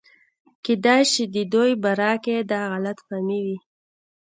کېدے 0.63 0.97
شي 1.11 1.23
دَدوي 1.33 1.73
باره 1.83 2.11
کښې 2.23 2.37
دا 2.51 2.59
غلط 2.71 2.97
فهمي 3.07 3.39
وي 3.45 3.57